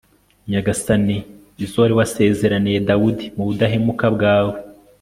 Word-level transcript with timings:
nyagasani, 0.51 1.17
izo 1.63 1.77
wari 1.81 1.93
warasezeraniye 1.99 2.79
dawudi 2.89 3.25
mu 3.35 3.43
budahemuka 3.47 4.05
bwawe 4.17 4.57